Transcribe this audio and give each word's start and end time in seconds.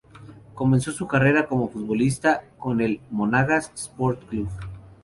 Comenzó 0.55 0.91
su 0.91 1.05
carrera 1.07 1.45
como 1.45 1.69
futbolista 1.69 2.43
con 2.57 2.81
el 2.81 3.01
Monagas 3.11 3.71
Sport 3.75 4.27
Club. 4.29 4.49